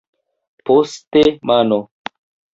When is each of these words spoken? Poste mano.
Poste 0.69 1.21
mano. 1.51 1.79